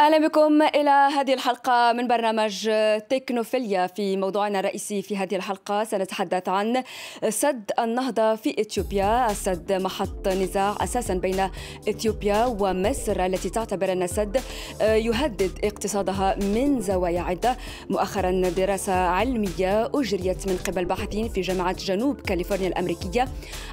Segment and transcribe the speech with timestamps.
[0.00, 2.70] أهلا بكم إلى هذه الحلقة من برنامج
[3.10, 5.84] تكنوفيليا في موضوعنا الرئيسي في هذه الحلقة.
[5.84, 6.82] سنتحدث عن
[7.28, 11.50] سد النهضة في إثيوبيا، السد محط نزاع أساسا بين
[11.88, 14.40] إثيوبيا ومصر التي تعتبر أن السد
[14.80, 17.56] يهدد اقتصادها من زوايا عده،
[17.90, 23.28] مؤخرا دراسة علمية أجريت من قبل باحثين في جامعة جنوب كاليفورنيا الأمريكية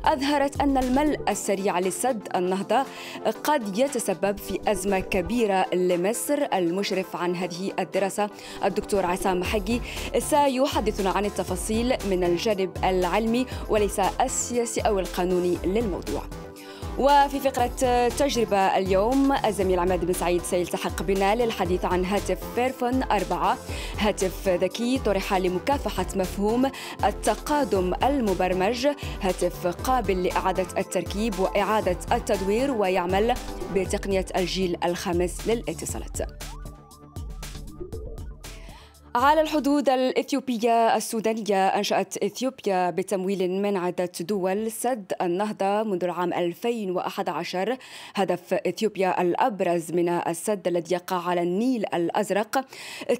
[0.05, 2.85] أظهرت أن الملء السريع لسد النهضة
[3.43, 6.16] قد يتسبب في أزمة كبيرة لمصر.
[6.17, 8.29] مصر المشرف عن هذه الدراسة
[8.63, 9.79] الدكتور عصام حقي.
[10.19, 16.21] سيحدثنا عن التفاصيل من الجانب العلمي وليس السياسي أو القانوني للموضوع.
[16.99, 23.57] وفي فقرة تجربة اليوم الزميل عماد بن سعيد سيلتحق بنا للحديث عن هاتف فيرفون أربعة.
[23.97, 26.71] هاتف ذكي طرح لمكافحة مفهوم
[27.05, 28.87] التقادم المبرمج.
[29.21, 33.33] هاتف قابل لإعادة التركيب وإعادة التدوير ويعمل
[33.75, 36.17] بتقنية الجيل الخامس للاتصالات.
[39.17, 47.77] على الحدود الإثيوبية السودانية أنشأت إثيوبيا بتمويل من عدة دول سد النهضة منذ العام 2011
[48.15, 52.65] هدف إثيوبيا الأبرز من السد الذي يقع على النيل الأزرق.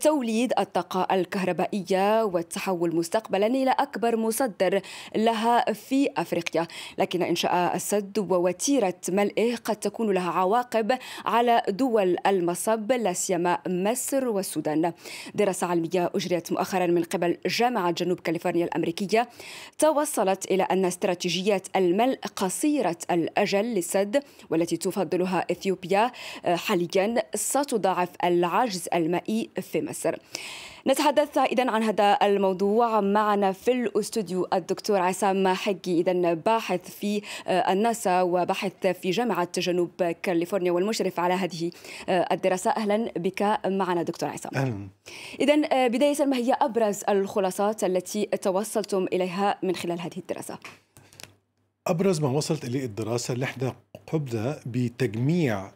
[0.01, 4.81] توليد الطاقة الكهربائية والتحول مستقبلا إلى أكبر مصدر
[5.15, 6.67] لها في أفريقيا.
[6.97, 14.27] لكن إنشاء السد ووتيرة ملئه قد تكون لها عواقب على دول المصب لا سيما مصر
[14.27, 14.93] والسودان.
[15.35, 19.29] دراسة علمية علمية أجريت مؤخرا من قبل جامعة جنوب كاليفورنيا الأمريكية.
[19.79, 26.11] توصلت إلى أن استراتيجيات الملء قصيرة الأجل للسد والتي تفضلها إثيوبيا
[26.45, 30.15] حاليا ستضاعف العجز المائي في مصر.
[30.87, 38.21] نتحدث إذا عن هذا الموضوع معنا في الأستوديو الدكتور عصام حقي إذا باحث في الناسا
[38.21, 41.71] وباحث في جامعة جنوب كاليفورنيا والمشرف على هذه
[42.09, 42.71] الدراسة.
[42.71, 44.51] أهلا بك معنا دكتور عصام.
[44.55, 44.87] أهلا.
[45.39, 50.57] إذا بداية ما هي أبرز الخلاصات التي توصلتم إليها من خلال هذه الدراسة؟
[51.87, 53.75] أبرز ما وصلت إليه الدراسة اللي إحنا
[54.07, 55.71] قمنا بتجميع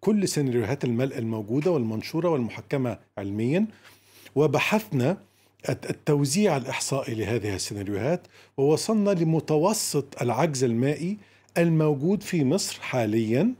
[0.00, 3.66] كل سيناريوهات الملء الموجودة والمنشورة والمحكمة علميا.
[4.34, 5.16] وبحثنا
[5.68, 8.26] التوزيع الإحصائي لهذه السيناريوهات
[8.56, 11.16] ووصلنا لمتوسط العجز المائي
[11.58, 13.54] الموجود في مصر حاليا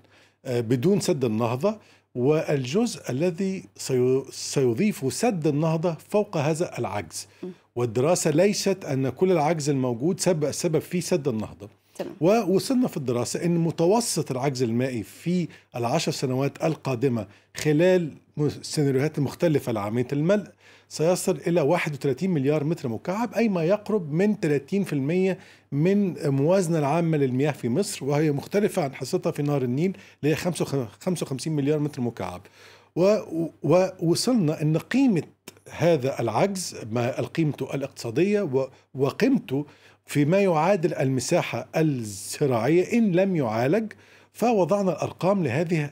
[0.47, 1.79] بدون سد النهضة
[2.15, 3.65] والجزء الذي
[4.31, 7.27] سيضيف سد النهضة فوق هذا العجز.
[7.77, 11.69] والدراسة ليست أن كل العجز الموجود سبب السبب في سد النهضة.
[12.21, 17.27] ووصلنا في الدراسة أن متوسط العجز المائي في العشر سنوات القادمة
[17.57, 18.15] خلال
[18.47, 20.47] السيناريوهات المختلفة لعملية الملء
[20.89, 25.37] سيصل إلى 31 مليار متر مكعب أي ما يقرب من 30%
[25.73, 30.37] من الموازنة العامة للمياه في مصر وهي مختلفة عن حصتها في نهر النيل اللي هي
[30.37, 32.43] 55 مليار متر مكعب.
[33.63, 35.23] ووصلنا أن قيمة
[35.71, 39.67] هذا العجز ما قيمته الاقتصادية وقيمته
[40.07, 43.93] فيما يعادل المساحة الزراعية إن لم يعالج
[44.33, 45.91] فوضعنا الأرقام لهذه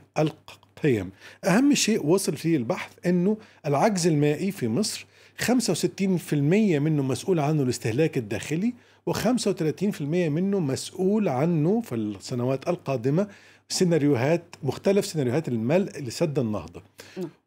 [0.78, 1.10] القيم
[1.44, 5.06] أهم شيء وصل فيه البحث أنه العجز المائي في مصر
[5.42, 8.74] 65% منه مسؤول عنه الاستهلاك الداخلي
[9.10, 13.28] و35% منه مسؤول عنه في السنوات القادمة
[13.68, 16.82] سيناريوهات مختلف سيناريوهات الملء لسد النهضة.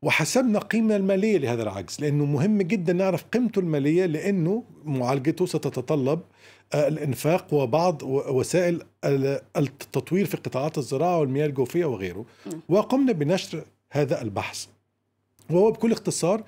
[0.01, 6.19] وحسبنا قيمة المالية لهذا العجز لأنه مهم جدا نعرف قيمته المالية لأنه معالجته ستتطلب
[6.73, 8.81] الإنفاق وبعض وسائل
[9.57, 12.25] التطوير في قطاعات الزراعة والمياه الجوفية وغيره.
[12.69, 14.65] وقمنا بنشر هذا البحث.
[15.49, 16.43] وهو بكل اختصار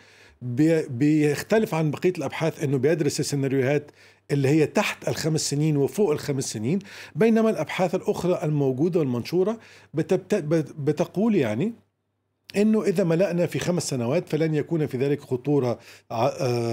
[0.89, 3.91] بيختلف عن بقية الأبحاث إنه بيدرس السيناريوهات
[4.31, 6.79] اللي هي تحت الخمس سنين وفوق الخمس سنين
[7.15, 9.59] بينما الأبحاث الأخرى الموجودة والمنشورة
[10.77, 11.73] بتقول يعني
[12.57, 15.79] إنه إذا ملأنا في خمس سنوات فلن يكون في ذلك خطورة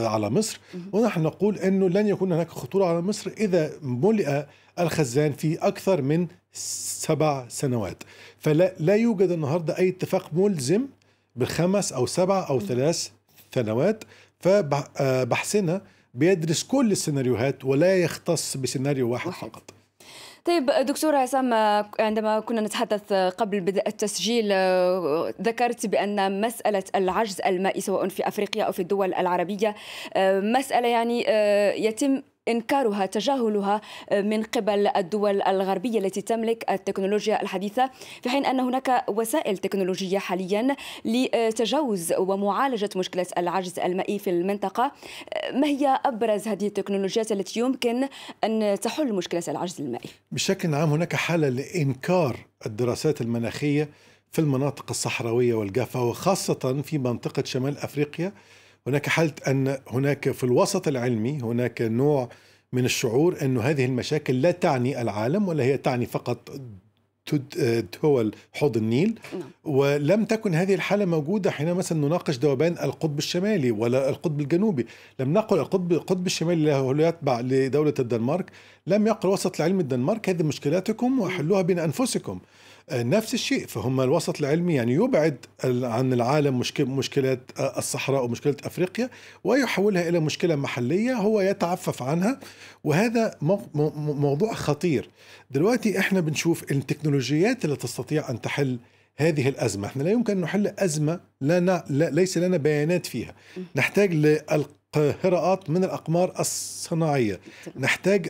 [0.07, 0.61] على مصر.
[0.93, 4.43] ونحن نقول إنه لن يكون هناك خطورة على مصر إذا ملئ
[4.79, 8.03] الخزان في أكثر من سبع سنوات.
[8.39, 10.87] فلا لا يوجد النهارده أي اتفاق ملزم
[11.37, 13.09] بالخمس أو سبع أو ثلاث
[13.55, 14.05] سنوات
[14.41, 15.83] فبحثنا
[16.15, 19.49] بيدرس كل السيناريوهات ولا يختص بسيناريو واحد, واحد.
[19.49, 19.63] فقط
[20.45, 21.55] طيب دكتور عصام
[22.01, 24.53] عندما كنا نتحدث قبل بدء التسجيل
[25.43, 29.75] ذكرت بأن مسألة العجز المائي سواء في أفريقيا أو في الدول العربية
[30.57, 31.25] مسألة يعني
[31.87, 33.81] يتم إنكارها تجاهلها
[34.13, 37.91] من قبل الدول الغربية التي تملك التكنولوجيا الحديثة
[38.23, 44.93] في حين أن هناك وسائل تكنولوجية حاليا لتجاوز ومعالجة مشكلة العجز المائي في المنطقة.
[45.55, 48.09] ما هي أبرز هذه التكنولوجيات التي يمكن
[48.45, 52.37] أن تحل مشكلة العجز المائي؟ بشكل عام هناك حالة لإنكار
[52.67, 53.89] الدراسات المناخية
[54.33, 58.33] في المناطق الصحراوية والجافة وخاصة في منطقة شمال أفريقيا.
[58.87, 62.29] هناك حالة أن هناك في الوسط العلمي هناك نوع
[62.73, 66.61] من الشعور أن هذه المشاكل لا تعني العالم ولا هي تعني فقط
[68.03, 69.19] دول حوض النيل.
[69.33, 69.51] نعم.
[69.65, 74.87] ولم تكن هذه الحالة موجودة حين مثلا نناقش ذوبان القطب الشمالي ولا القطب الجنوبي.
[75.21, 78.51] لم نقل القطب القطب الشمالي له يتبع لدولة الدنمارك.
[78.87, 82.39] لم يقل وسط العلم الدنمارك هذه مشكلاتكم وحلوها بين أنفسكم.
[82.93, 83.67] نفس الشيء.
[83.67, 89.11] فهم الوسط العلمي يعني يبعد عن العالم مشكل مشكلات الصحراء ومشكلة أفريقيا
[89.45, 92.41] ويحولها إلى مشكلة محلية هو يتعفف عنها
[92.85, 93.35] وهذا
[93.97, 95.09] موضوع خطير.
[95.51, 98.79] دلوقتي إحنا بنشوف التكنولوجيات اللي تستطيع أن تحل
[99.17, 99.87] هذه الأزمة.
[99.87, 103.35] إحنا لا يمكن أن نحل أزمة لا, لا ليس لنا بيانات فيها.
[103.77, 107.41] نحتاج للقراءات من الأقمار الصناعية.
[107.79, 108.29] نحتاج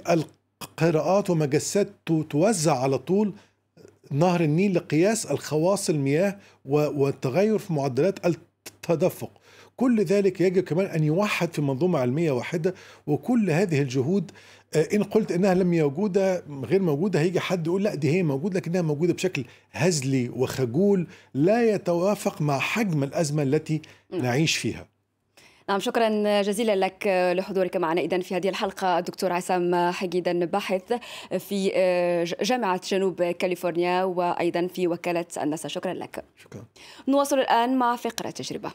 [0.62, 1.88] القراءات ومجسات
[2.30, 3.32] توزع على طول
[4.10, 9.30] نهر النيل لقياس الخواص المياه والتغير في معدلات التدفق.
[9.76, 12.74] كل ذلك يجب كمان أن يوحد في منظومة علمية واحدة
[13.06, 14.30] وكل هذه الجهود
[14.74, 18.58] آه، إن قلت إنها لم موجودة غير موجودة هيجي حد يقول لا دي هي موجودة
[18.58, 24.88] لكنها موجودة بشكل هزلي وخجول لا يتوافق مع حجم الأزمة التي نعيش فيها.
[25.70, 27.06] نعم شكرا جزيلا لك
[27.36, 28.00] لحضورك معنا.
[28.00, 30.92] اذا في هذه الحلقة الدكتور عسام حقيدا باحث
[31.38, 31.68] في
[32.42, 36.24] جامعة جنوب كاليفورنيا وأيضا في وكالة الناسا شكرا لك.
[36.36, 36.64] شكرا.
[37.08, 38.70] نواصل الآن مع فقرة تجربة.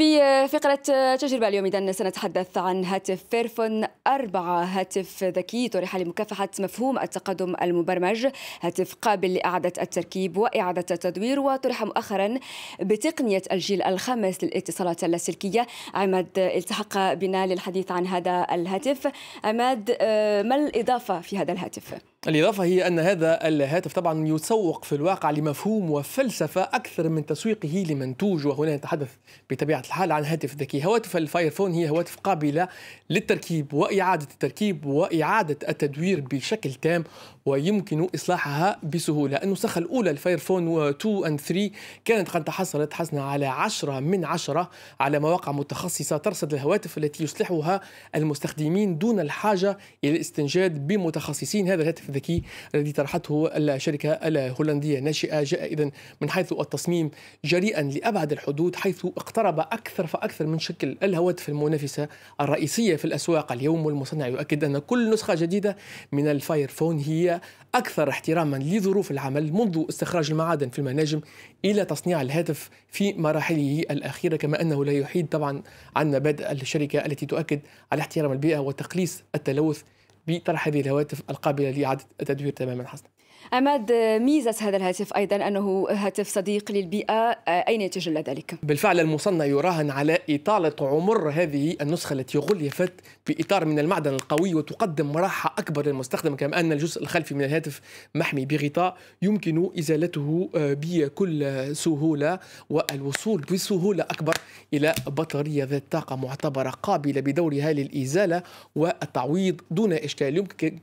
[0.00, 1.66] في فقرة تجربة اليوم.
[1.66, 8.26] إذا سنتحدث عن هاتف فيرفون أربعة هاتف ذكي طرح لمكافحة مفهوم التقدم المبرمج
[8.60, 12.38] هاتف قابل لإعادة التركيب وإعادة التدوير وطرح مؤخرا
[12.80, 15.66] بتقنية الجيل الخامس للاتصالات اللاسلكية.
[15.94, 19.12] عماد التحق بنا للحديث عن هذا الهاتف.
[19.44, 24.94] عماد آه، ما الإضافة في هذا الهاتف؟ الإضافة هي أن هذا الهاتف طبعا يسوق في
[24.94, 29.08] الواقع لمفهوم وفلسفة أكثر من تسويقه لمنتوج وهنا نتحدث
[29.50, 30.84] بطبيعة الحال عن هاتف ذكي.
[30.84, 32.68] هواتف ال Fairphone هي هواتف قابلة
[33.10, 37.04] للتركيب وإعادة التركيب وإعادة التدوير بشكل تام
[37.46, 39.36] ويمكن إصلاحها بسهولة.
[39.36, 41.70] النسخة الأولى الفايرفون 2 and 3
[42.04, 44.70] كانت قد تحصلت حسنا على 10 من 10
[45.00, 47.80] على مواقع متخصصة ترصد الهواتف التي يصلحها
[48.14, 51.68] المستخدمين دون الحاجة إلى الاستنجاد بمتخصصين.
[51.68, 52.42] هذا الهاتف الذكي
[52.74, 55.90] الذي طرحته الشركة الهولندية الناشئة جاء إذا
[56.20, 57.10] من حيث التصميم
[57.44, 62.08] جريئا لأبعد الحدود حيث اقترب أكثر فأكثر من شكل الهواتف المنافسة
[62.40, 63.52] الرئيسية في الأسواق.
[63.52, 65.76] اليوم والمصنع يؤكد أن كل نسخة جديدة
[66.12, 67.40] من الفايرفون هي
[67.74, 71.20] أكثر احتراما لظروف العمل منذ استخراج المعادن في المناجم
[71.64, 75.62] إلى تصنيع الهاتف في مراحله الأخيرة كما أنه لا يحيد طبعا
[75.96, 77.60] عن مبادئ الشركة التي تؤكد
[77.92, 79.82] على احترام البيئة وتقليص التلوث
[80.26, 83.08] بطرح هذه الهواتف القابلة لإعادة التدوير تماما حسنا.
[83.52, 83.92] عماد
[84.22, 90.18] ميزة هذا الهاتف أيضا أنه هاتف صديق للبيئة أين يتجلى ذلك؟ بالفعل المصنع يراهن على
[90.30, 92.92] إطالة عمر هذه النسخة التي غلفت
[93.28, 97.80] بإطار من المعدن القوي وتقدم راحة أكبر للمستخدم كما أن الجزء الخلفي من الهاتف
[98.14, 102.38] محمي بغطاء يمكن إزالته آه، بكل سهولة
[102.70, 104.34] والوصول بسهولة أكبر
[104.74, 108.42] إلى بطارية ذات طاقة معتبرة قابلة بدورها للإزالة
[108.76, 110.36] والتعويض دون إشكال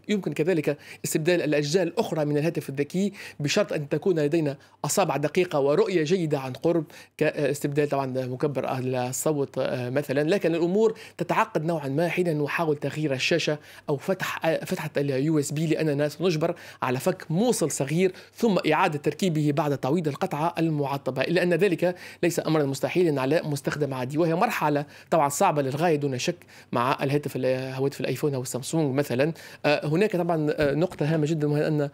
[0.10, 6.04] يمكن, كذلك استبدال الأجزاء الأخرى من الهاتف الذكي بشرط أن تكون لدينا أصابع دقيقة ورؤية
[6.04, 6.84] جيدة عن قرب
[7.18, 10.30] كاستبدال طبعا مكبر الصوت آه، مثلا.
[10.30, 13.58] لكن الأمور تتعقد نوعا ما حين نحاول تغيير الشاشة
[13.90, 19.78] أو فتح فتحة ال USB لأننا سنجبر على فك موصل صغير ثم إعادة تركيبه بعد
[19.78, 21.22] تعويض القطعة المعطبة.
[21.22, 24.18] إلا أن ذلك ليس أمرا مستحيلا على مستخدم عادي.
[24.18, 26.38] وهي مرحلة طبعا صعبة للغاية دون شك
[26.72, 29.34] مع الهاتف هواتف ال iPhone أو السامسونج مثلا.
[29.66, 31.90] آه، هناك طبعا آه، نقطة هامة جدا وهي أن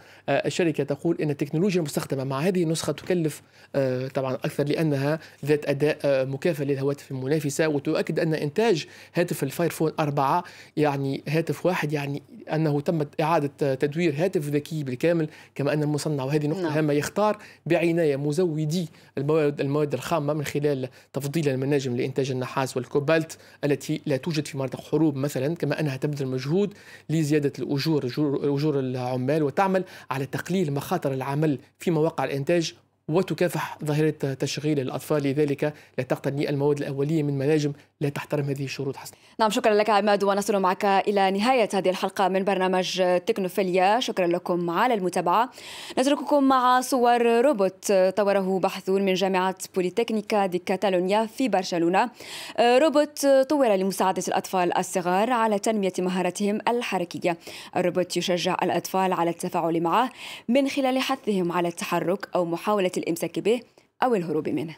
[0.45, 3.41] الشركة تقول أن التكنولوجيا المستخدمة مع هذه النسخة تكلف
[3.75, 9.91] آه، طبعا أكثر لأنها ذات أداء آه، مكافئ للهواتف المنافسة وتؤكد أن إنتاج هاتف الفايرفون
[9.99, 10.43] 4
[10.77, 12.21] يعني هاتف واحد يعني
[12.53, 16.71] أنه تمت إعادة تدوير هاتف ذكي بالكامل كما أن المصنع وهذه نقطة نعم.
[16.71, 24.01] هامة يختار بعناية مزودي المواد المواد الخامة من خلال تفضيل المناجم لإنتاج النحاس والكوبالت التي
[24.05, 26.73] لا توجد في مناطق حروب مثلا كما أنها تبذل مجهود
[27.09, 28.05] لزيادة الأجور
[28.43, 32.73] أجور العمال وتعمل على تقليل مخاطر العمل في مواقع الإنتاج
[33.07, 35.23] وتكافح ظاهرة تشغيل الأطفال.
[35.23, 38.97] لذلك لا تقتني المواد الأولية من مناجم لا تحترم هذه الشروط.
[38.97, 39.13] حسن.
[39.39, 43.99] نعم شكرا لك عماد ونصل معك إلى نهاية هذه الحلقة من برنامج تكنوفيليا.
[43.99, 45.49] شكرا لكم على المتابعة.
[45.99, 47.91] نترككم مع صور روبوت.
[47.91, 52.09] طوره باحثون من جامعة بوليتكنيكا دي كاتالونيا في برشلونة.
[52.59, 57.37] روبوت طور لمساعدة الأطفال الصغار على تنمية مهاراتهم الحركية.
[57.75, 60.09] الروبوت يشجع الأطفال على التفاعل معه
[60.47, 63.61] من خلال حثهم على التحرك أو محاولة الإمساك به
[64.03, 64.75] أو الهروب منه.